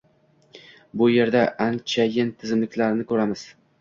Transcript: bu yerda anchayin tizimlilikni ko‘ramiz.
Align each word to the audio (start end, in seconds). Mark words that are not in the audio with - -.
bu 1.01 1.09
yerda 1.17 1.43
anchayin 1.67 2.35
tizimlilikni 2.41 3.07
ko‘ramiz. 3.13 3.45